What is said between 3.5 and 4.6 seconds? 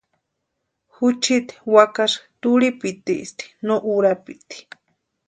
no urapiti.